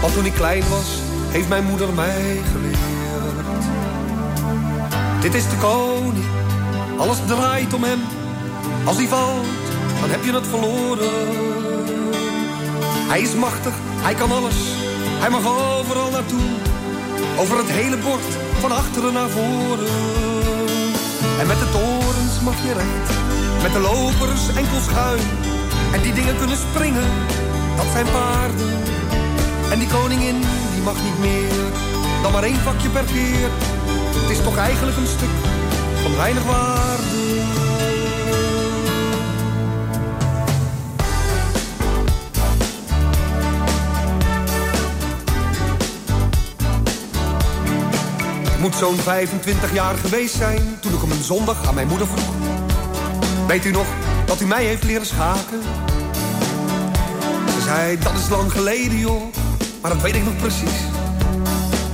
Want 0.00 0.14
toen 0.14 0.26
ik 0.26 0.34
klein 0.34 0.62
was, 0.68 0.88
heeft 1.28 1.48
mijn 1.48 1.64
moeder 1.64 1.92
mij 1.92 2.40
geleerd. 2.52 2.77
Dit 5.28 5.36
is 5.36 5.48
de 5.48 5.56
koning, 5.56 6.24
alles 6.98 7.18
draait 7.26 7.74
om 7.74 7.82
hem. 7.84 8.00
Als 8.84 8.96
hij 8.96 9.06
valt, 9.06 9.46
dan 10.00 10.10
heb 10.10 10.24
je 10.24 10.32
het 10.32 10.46
verloren. 10.46 11.10
Hij 13.08 13.20
is 13.20 13.34
machtig, 13.34 13.74
hij 14.06 14.14
kan 14.14 14.32
alles, 14.32 14.58
hij 15.22 15.30
mag 15.30 15.44
overal 15.78 16.10
naartoe. 16.10 16.48
Over 17.38 17.56
het 17.56 17.70
hele 17.70 17.96
bord, 17.96 18.28
van 18.60 18.72
achteren 18.72 19.12
naar 19.12 19.28
voren. 19.28 19.92
En 21.40 21.46
met 21.46 21.58
de 21.58 21.68
torens 21.72 22.40
mag 22.44 22.56
je 22.66 22.72
recht, 22.72 23.10
met 23.62 23.72
de 23.72 23.78
lopers 23.78 24.48
enkel 24.56 24.80
schuin. 24.80 25.26
En 25.92 26.02
die 26.02 26.12
dingen 26.12 26.36
kunnen 26.36 26.56
springen, 26.56 27.08
dat 27.76 27.86
zijn 27.92 28.06
paarden. 28.12 28.70
En 29.70 29.78
die 29.78 29.88
koningin, 29.88 30.40
die 30.74 30.82
mag 30.82 30.98
niet 31.02 31.18
meer, 31.18 31.62
dan 32.22 32.32
maar 32.32 32.42
één 32.42 32.60
vakje 32.66 32.88
per 32.88 33.04
keer. 33.04 33.50
Het 34.20 34.30
is 34.30 34.42
toch 34.42 34.56
eigenlijk 34.56 34.96
een 34.96 35.06
stuk 35.06 35.28
van 36.02 36.16
weinig 36.16 36.44
waarde. 36.44 37.02
Het 48.42 48.66
moet 48.66 48.74
zo'n 48.74 48.96
25 48.96 49.72
jaar 49.72 49.96
geweest 49.96 50.34
zijn 50.34 50.78
toen 50.80 50.94
ik 50.94 51.02
op 51.02 51.10
een 51.10 51.22
zondag 51.22 51.66
aan 51.66 51.74
mijn 51.74 51.88
moeder 51.88 52.06
vroeg. 52.06 52.34
Weet 53.46 53.64
u 53.64 53.70
nog 53.70 53.86
dat 54.26 54.40
u 54.40 54.46
mij 54.46 54.64
heeft 54.64 54.84
leren 54.84 55.06
schaken? 55.06 55.62
Ze 57.54 57.60
zei, 57.64 57.98
dat 57.98 58.12
is 58.12 58.28
lang 58.28 58.52
geleden 58.52 58.98
joh, 58.98 59.22
maar 59.82 59.90
dat 59.90 60.02
weet 60.02 60.14
ik 60.14 60.24
nog 60.24 60.36
precies. 60.36 60.78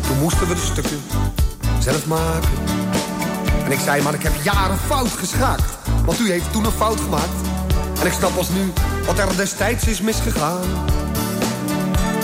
Toen 0.06 0.18
moesten 0.18 0.48
we 0.48 0.54
de 0.54 0.60
stukken 0.60 1.00
zelf 1.85 2.07
maken. 2.07 2.51
En 3.64 3.72
ik 3.72 3.78
zei, 3.78 4.03
maar 4.03 4.14
ik 4.14 4.22
heb 4.22 4.32
jaren 4.43 4.78
fout 4.78 5.11
geschaakt. 5.11 5.78
Want 6.05 6.20
u 6.20 6.30
heeft 6.30 6.53
toen 6.53 6.64
een 6.64 6.70
fout 6.70 7.01
gemaakt. 7.01 7.39
En 8.01 8.07
ik 8.07 8.12
snap 8.12 8.35
pas 8.35 8.49
nu 8.49 8.72
wat 9.07 9.18
er 9.18 9.37
destijds 9.37 9.87
is 9.87 10.01
misgegaan. 10.01 10.61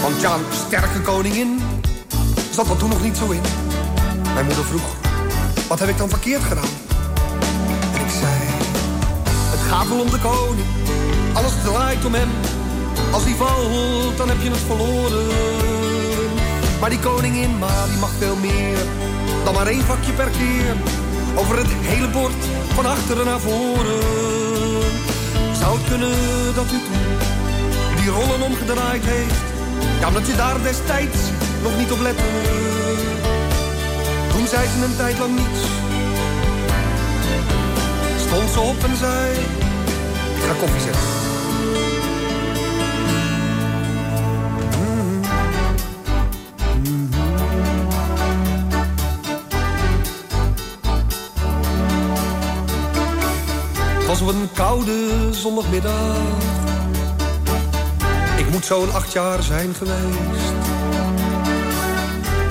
Want 0.02 0.20
ja, 0.20 0.36
sterke 0.66 1.00
koningin 1.00 1.60
zat 2.50 2.70
er 2.70 2.76
toen 2.76 2.88
nog 2.88 3.02
niet 3.02 3.16
zo 3.16 3.30
in. 3.30 3.42
Mijn 4.34 4.46
moeder 4.46 4.64
vroeg, 4.64 4.94
wat 5.68 5.78
heb 5.78 5.88
ik 5.88 5.98
dan 5.98 6.08
verkeerd 6.08 6.42
gedaan? 6.42 6.72
En 7.94 8.00
ik 8.00 8.10
zei, 8.20 8.38
het 9.50 9.60
gaat 9.70 9.88
wel 9.88 10.00
om 10.00 10.10
de 10.10 10.18
koning. 10.18 10.68
Alles 11.32 11.52
draait 11.64 12.04
om 12.04 12.14
hem. 12.14 12.30
Als 13.12 13.24
hij 13.24 13.34
valt, 13.34 14.16
dan 14.16 14.28
heb 14.28 14.42
je 14.42 14.50
het 14.50 14.64
verloren. 14.66 15.26
Maar 16.80 16.90
die 16.90 17.00
koningin, 17.00 17.58
maar 17.58 17.86
die 17.88 17.98
mag 17.98 18.10
veel 18.18 18.36
meer 18.36 18.78
dan 19.44 19.54
maar 19.54 19.66
één 19.66 19.84
vakje 19.84 20.12
per 20.12 20.30
keer. 20.30 20.74
Over 21.34 21.58
het 21.58 21.66
hele 21.70 22.08
bord, 22.08 22.44
van 22.74 22.86
achteren 22.86 23.24
naar 23.24 23.40
voren. 23.40 24.00
Zou 25.60 25.78
het 25.78 25.88
kunnen 25.88 26.54
dat 26.54 26.64
u 26.64 26.78
toen 26.86 27.10
die 27.96 28.10
rollen 28.10 28.42
omgedraaid 28.42 29.04
heeft? 29.04 29.40
Ja, 30.00 30.08
omdat 30.08 30.26
je 30.26 30.36
daar 30.36 30.62
destijds 30.62 31.18
nog 31.62 31.76
niet 31.78 31.92
op 31.92 32.00
lette. 32.00 32.22
Toen 34.32 34.46
zei 34.46 34.68
ze 34.68 34.84
een 34.84 34.96
tijd 34.96 35.18
lang 35.18 35.36
niets. 35.36 35.60
Stond 38.26 38.50
ze 38.50 38.60
op 38.60 38.84
en 38.84 38.96
zei, 38.96 39.32
ik 40.36 40.42
ga 40.46 40.52
koffie 40.60 40.80
zetten. 40.80 41.19
Was 54.20 54.28
op 54.28 54.40
een 54.40 54.48
koude 54.52 55.28
zondagmiddag. 55.30 56.16
Ik 58.36 58.50
moet 58.50 58.64
zo'n 58.64 58.92
acht 58.92 59.12
jaar 59.12 59.42
zijn 59.42 59.74
geweest. 59.74 60.52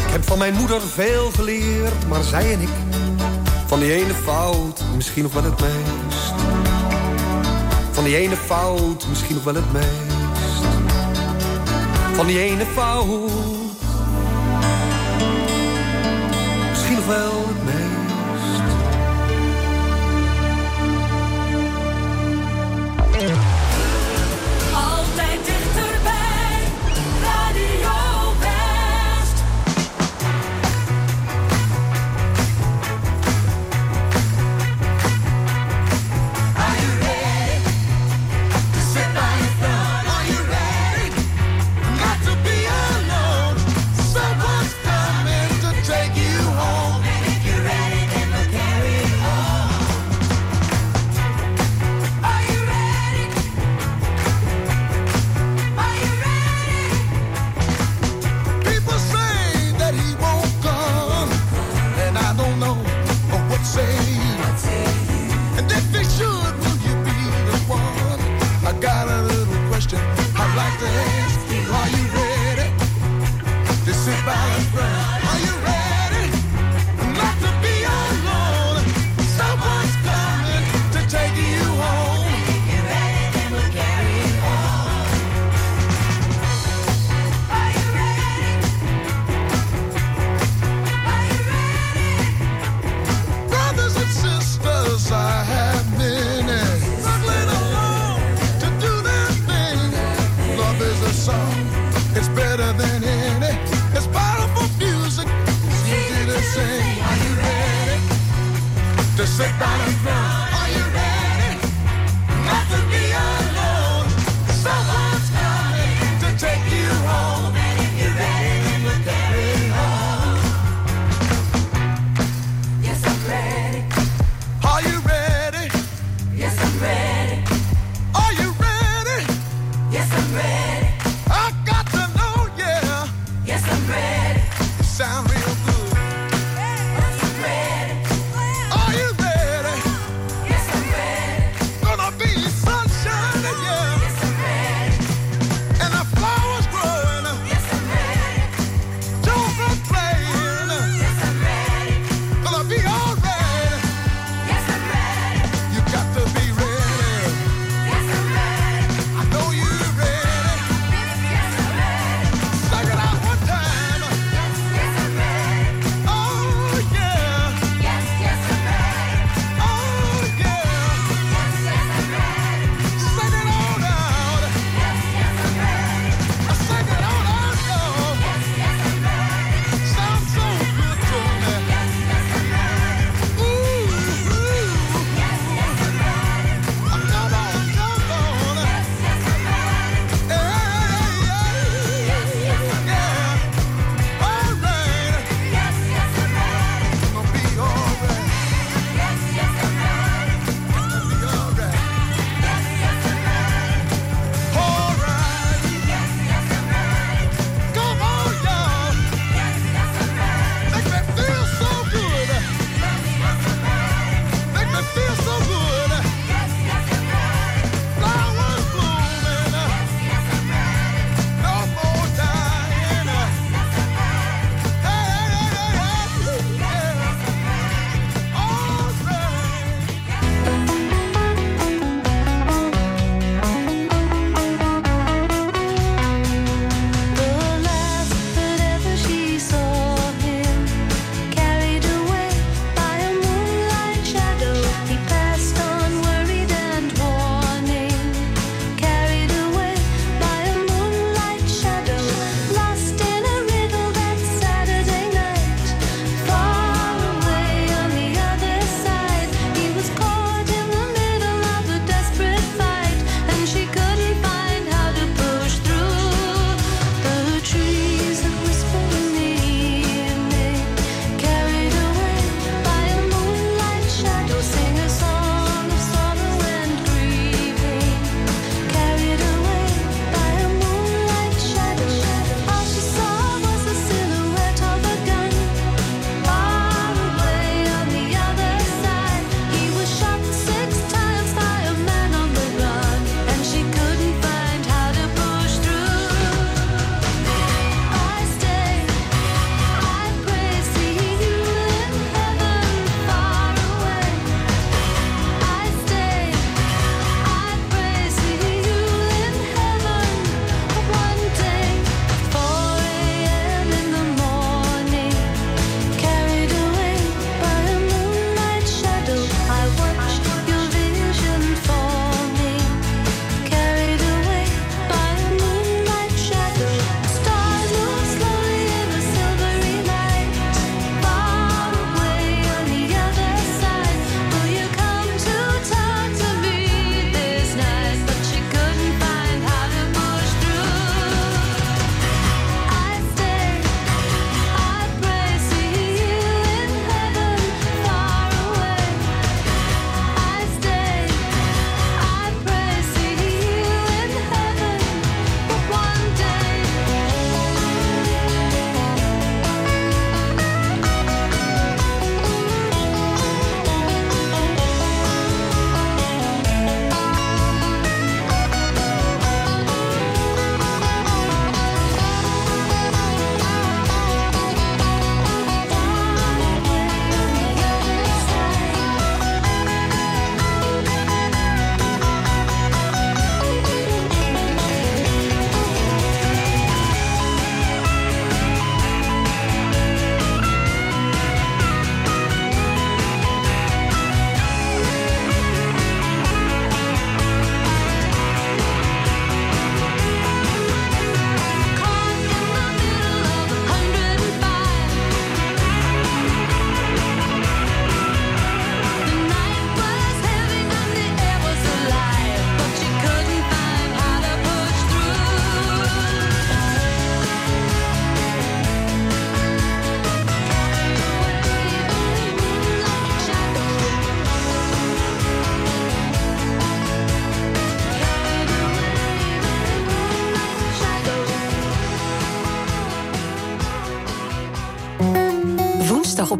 Ik 0.05 0.11
heb 0.11 0.23
van 0.23 0.37
mijn 0.37 0.53
moeder 0.53 0.81
veel 0.81 1.31
geleerd, 1.31 2.07
maar 2.07 2.23
zij 2.23 2.53
en 2.53 2.61
ik... 2.61 2.69
van 3.65 3.79
die 3.79 3.93
ene 3.93 4.13
fout 4.13 4.83
misschien 4.95 5.23
nog 5.23 5.33
wel 5.33 5.43
het 5.43 5.59
meest. 5.59 6.33
Van 7.91 8.03
die 8.03 8.15
ene 8.15 8.35
fout 8.35 9.07
misschien 9.09 9.35
nog 9.35 9.43
wel 9.43 9.55
het 9.55 9.71
meest. 9.71 10.65
Van 12.13 12.27
die 12.27 12.39
ene 12.39 12.65
fout 12.65 13.31
misschien 16.69 16.95
nog 16.95 17.05
wel 17.05 17.45
het 17.47 17.63
meest. 17.63 17.68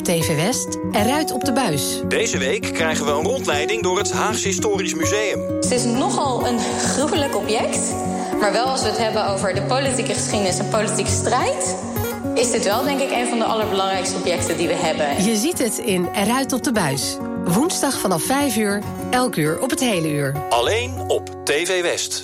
TV 0.10 0.36
West 0.36 0.78
Eruit 0.92 1.32
op 1.32 1.46
de 1.46 1.54
Buis. 1.54 2.02
Deze 2.08 2.38
week 2.38 2.62
krijgen 2.74 3.06
we 3.06 3.12
een 3.12 3.24
rondleiding 3.24 3.84
door 3.84 3.98
het 3.98 4.12
Haagse 4.12 4.48
Historisch 4.48 4.94
Museum. 4.94 5.42
Het 5.56 5.72
is 5.72 5.84
nogal 5.84 6.48
een 6.48 6.60
gruwelijk 6.60 7.36
object. 7.36 7.94
Maar 8.40 8.52
wel 8.52 8.66
als 8.66 8.82
we 8.82 8.88
het 8.88 8.98
hebben 8.98 9.28
over 9.28 9.54
de 9.54 9.62
politieke 9.62 10.14
geschiedenis 10.14 10.60
en 10.60 10.70
politieke 10.70 11.12
strijd 11.12 11.76
is 12.34 12.52
dit 12.52 12.64
wel 12.64 12.84
denk 12.84 13.00
ik 13.00 13.12
een 13.12 13.28
van 13.28 13.38
de 13.38 13.46
allerbelangrijkste 13.46 14.18
objecten 14.18 14.58
die 14.58 14.68
we 14.68 14.76
hebben. 14.76 15.24
Je 15.24 15.36
ziet 15.36 15.58
het 15.58 15.78
in 15.78 16.10
Eruit 16.14 16.54
op 16.54 16.64
de 16.64 16.72
Buis. 16.72 17.18
Woensdag 17.44 18.00
vanaf 18.00 18.24
5 18.24 18.58
uur, 18.58 18.82
elk 19.10 19.36
uur 19.36 19.62
op 19.62 19.70
het 19.70 19.80
hele 19.80 20.10
uur. 20.10 20.36
Alleen 20.50 21.04
op 21.08 21.46
TV 21.46 21.82
West. 21.82 22.24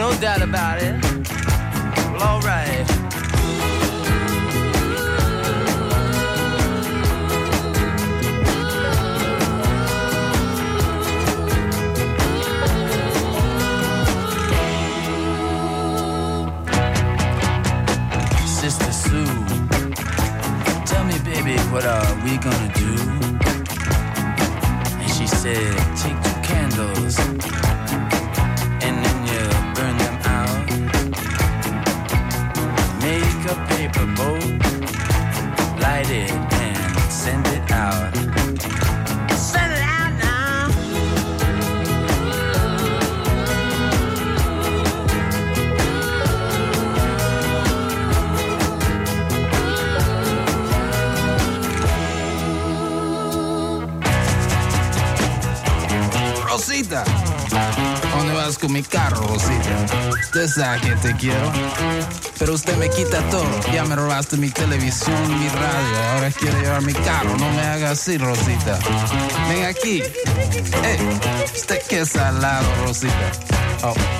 no 0.00 0.18
doubt 0.18 0.40
about 0.40 0.78
it. 0.80 0.94
Well, 2.10 2.22
alright. 2.22 2.86
Sister 18.46 18.90
Sue, 18.90 19.26
tell 20.86 21.04
me, 21.04 21.18
baby, 21.24 21.58
what 21.68 21.84
are 21.84 22.14
we 22.24 22.38
gonna 22.38 22.72
do? 22.72 22.92
And 24.98 25.10
she 25.10 25.26
said, 25.26 25.76
take 25.98 26.18
two 26.22 26.40
candles. 26.42 27.59
A 33.50 33.54
paper 33.66 34.06
boat, 34.14 34.42
light 35.80 36.08
it 36.08 36.30
and 36.30 37.12
send 37.12 37.46
it 37.48 37.70
out. 37.72 38.14
Send 39.36 39.72
it 39.72 39.82
out 39.82 40.12
now. 40.18 40.70
Rosita. 56.46 57.19
¿Dónde 58.50 58.58
vas 58.58 58.58
con 58.58 58.72
mi 58.72 58.82
carro, 58.82 59.28
Rosita? 59.28 60.10
Usted 60.22 60.48
sabe 60.48 60.80
que 60.80 60.96
te 60.96 61.14
quiero. 61.14 61.52
Pero 62.36 62.54
usted 62.54 62.76
me 62.78 62.90
quita 62.90 63.20
todo. 63.30 63.46
Ya 63.72 63.84
me 63.84 63.94
robaste 63.94 64.36
mi 64.38 64.50
televisión, 64.50 65.38
mi 65.38 65.48
radio. 65.48 65.98
Ahora 66.12 66.30
quiere 66.32 66.60
llevar 66.60 66.82
mi 66.82 66.92
carro. 66.92 67.36
No 67.38 67.48
me 67.52 67.62
haga 67.62 67.90
así, 67.92 68.18
Rosita. 68.18 68.76
Ven 69.48 69.66
aquí. 69.66 70.02
Eh, 70.02 70.98
usted 71.54 71.80
que 71.88 72.00
es 72.00 72.08
salado, 72.08 72.66
Rosita. 72.84 73.32
Oh. 73.84 74.19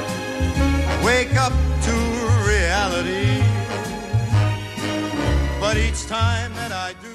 wake 1.03 1.35
up 1.45 1.53
to 1.81 1.91
reality. 2.45 3.41
But 5.59 5.75
each 5.75 6.05
time 6.07 6.53
that 6.55 6.71
I 6.71 6.93
do. 7.01 7.09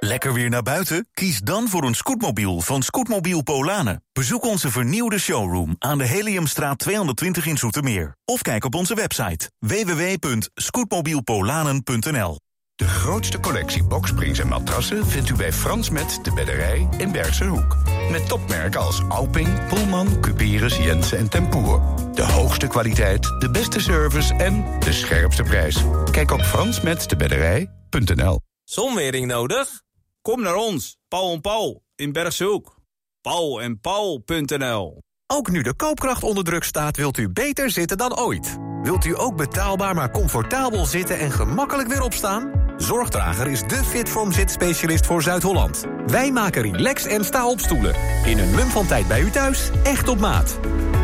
Lekker 0.00 0.32
weer 0.32 0.50
naar 0.50 0.62
buiten? 0.62 1.08
Kies 1.12 1.40
dan 1.40 1.68
voor 1.68 1.84
een 1.84 1.94
scootmobiel 1.94 2.60
van 2.60 2.82
Scootmobiel 2.82 3.42
Polanen. 3.42 4.02
Bezoek 4.12 4.44
onze 4.44 4.70
vernieuwde 4.70 5.18
showroom 5.18 5.76
aan 5.78 5.98
de 5.98 6.04
Heliumstraat 6.04 6.78
220 6.78 7.46
in 7.46 7.58
Zoetermeer. 7.58 8.16
Of 8.24 8.42
kijk 8.42 8.64
op 8.64 8.74
onze 8.74 8.94
website 8.94 9.50
www.scootmobielpolanen.nl 9.58 12.38
De 12.76 12.84
grootste 12.84 13.40
collectie 13.40 13.84
boksprings 13.84 14.38
en 14.38 14.48
matrassen 14.48 15.06
vindt 15.06 15.28
u 15.28 15.34
bij 15.34 15.52
Frans 15.52 15.90
Met 15.90 16.18
de 16.22 16.32
Bedderij 16.32 16.88
in 16.98 17.12
Bergse 17.12 17.44
Hoek. 17.44 17.76
Met 18.10 18.28
topmerken 18.28 18.80
als 18.80 19.02
Alping, 19.08 19.66
Pullman, 19.68 20.20
Cuperus, 20.20 20.76
Jensen 20.76 21.18
en 21.18 21.28
Tempoer. 21.28 21.82
De 22.14 22.22
hoogste 22.22 22.66
kwaliteit, 22.66 23.22
de 23.22 23.50
beste 23.50 23.80
service 23.80 24.34
en 24.34 24.80
de 24.80 24.92
scherpste 24.92 25.42
prijs. 25.42 25.84
Kijk 26.10 26.30
op 26.30 26.40
fransmetdebedderij.nl 26.40 28.40
Zonwering 28.64 29.26
nodig? 29.26 29.82
Kom 30.22 30.42
naar 30.42 30.56
ons, 30.56 30.96
Paul 31.08 31.32
en 31.32 31.40
Paul 31.40 31.82
in 31.96 32.12
Bergse 32.12 32.44
Hoek. 32.44 32.78
Paul 33.20 33.62
en 33.62 33.80
Paul.nl 33.80 35.02
Ook 35.26 35.50
nu 35.50 35.62
de 35.62 35.74
koopkracht 35.74 36.22
onder 36.22 36.44
druk 36.44 36.64
staat, 36.64 36.96
wilt 36.96 37.18
u 37.18 37.28
beter 37.28 37.70
zitten 37.70 37.98
dan 37.98 38.18
ooit. 38.18 38.56
Wilt 38.82 39.04
u 39.04 39.18
ook 39.18 39.36
betaalbaar 39.36 39.94
maar 39.94 40.10
comfortabel 40.10 40.84
zitten 40.84 41.18
en 41.18 41.30
gemakkelijk 41.30 41.88
weer 41.88 42.02
opstaan? 42.02 42.63
Zorgdrager 42.76 43.46
is 43.46 43.60
de 43.60 43.84
Fitform 43.84 44.32
zitspecialist 44.32 45.06
voor 45.06 45.22
Zuid-Holland. 45.22 45.84
Wij 46.06 46.32
maken 46.32 46.62
relax 46.62 47.06
en 47.06 47.24
sta-opstoelen. 47.24 47.94
In 48.24 48.38
een 48.38 48.50
mum 48.50 48.68
van 48.68 48.86
tijd 48.86 49.08
bij 49.08 49.20
u 49.20 49.30
thuis, 49.30 49.70
echt 49.82 50.08
op 50.08 50.18
maat. 50.18 50.58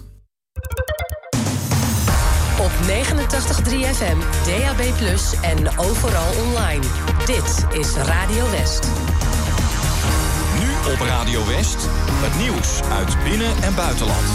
Op 2.60 2.72
9 2.88 3.18
89.3 3.18 3.24
FM, 3.94 4.18
DAB+, 4.46 4.82
en 5.42 5.78
overal 5.78 6.34
online. 6.46 6.84
Dit 7.26 7.66
is 7.80 7.96
Radio 7.96 8.52
West. 8.52 8.88
Nu 10.60 10.70
op 10.92 11.00
Radio 11.00 11.48
West. 11.48 11.78
Het 12.12 12.38
nieuws 12.42 12.82
uit 12.82 13.24
binnen- 13.24 13.64
en 13.64 13.76
buitenland. 13.76 14.26